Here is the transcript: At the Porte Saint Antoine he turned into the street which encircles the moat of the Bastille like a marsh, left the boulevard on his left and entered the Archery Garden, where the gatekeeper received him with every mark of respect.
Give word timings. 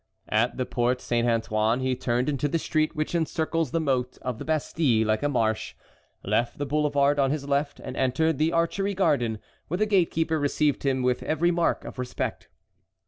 At 0.29 0.57
the 0.57 0.65
Porte 0.65 0.99
Saint 0.99 1.27
Antoine 1.27 1.79
he 1.79 1.95
turned 1.95 2.27
into 2.27 2.47
the 2.47 2.57
street 2.57 2.95
which 2.95 3.13
encircles 3.13 3.69
the 3.69 3.79
moat 3.79 4.17
of 4.23 4.39
the 4.39 4.45
Bastille 4.45 5.05
like 5.05 5.21
a 5.21 5.29
marsh, 5.29 5.75
left 6.23 6.57
the 6.57 6.65
boulevard 6.65 7.19
on 7.19 7.29
his 7.29 7.47
left 7.47 7.79
and 7.79 7.95
entered 7.95 8.39
the 8.39 8.51
Archery 8.51 8.95
Garden, 8.95 9.37
where 9.67 9.77
the 9.77 9.85
gatekeeper 9.85 10.39
received 10.39 10.81
him 10.87 11.03
with 11.03 11.21
every 11.21 11.51
mark 11.51 11.85
of 11.85 11.99
respect. 11.99 12.49